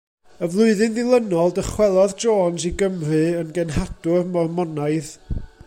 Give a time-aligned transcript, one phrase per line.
[0.45, 5.17] Y flwyddyn ddilynol dychwelodd Jones i Gymru yn genhadwr Mormonaidd.